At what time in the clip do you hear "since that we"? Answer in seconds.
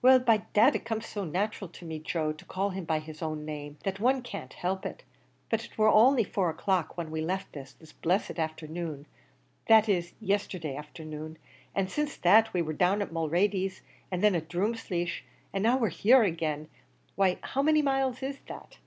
11.88-12.62